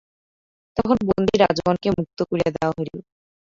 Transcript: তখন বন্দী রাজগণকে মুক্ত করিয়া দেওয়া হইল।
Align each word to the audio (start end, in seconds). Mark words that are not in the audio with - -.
তখন 0.77 0.97
বন্দী 1.09 1.35
রাজগণকে 1.37 1.89
মুক্ত 1.97 2.19
করিয়া 2.29 2.49
দেওয়া 2.55 2.73
হইল। 2.75 2.93